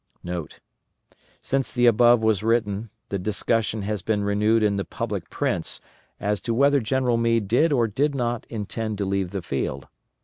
[0.59, 5.79] *[* Since the above was written, the discussion has been renewed in the public prints
[6.19, 9.87] as to whether General Meade did or did not intend to leave the field.